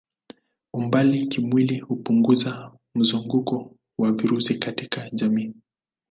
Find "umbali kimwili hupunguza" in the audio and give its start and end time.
0.73-2.71